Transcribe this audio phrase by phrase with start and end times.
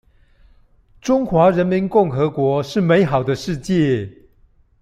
[0.99, 4.09] 中華人民共和國是美好的世界